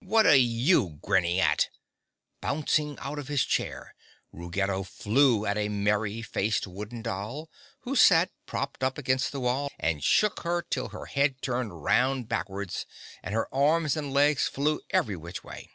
[0.00, 1.68] "What are you grinning at?"
[2.40, 3.94] Bouncing out of his chair,
[4.32, 7.48] Ruggedo flew at a merry faced wooden doll
[7.82, 12.28] who sat propped up against the wall and shook her till her head turned round
[12.28, 12.84] backwards
[13.22, 15.70] and her arms and legs flew every which way.